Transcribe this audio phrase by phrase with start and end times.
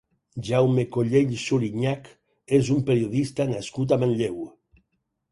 [0.45, 2.07] Jaume Collell Surinyach
[2.59, 4.41] és un periodista nascut a Manlleu.